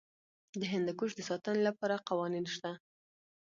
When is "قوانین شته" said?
2.09-2.71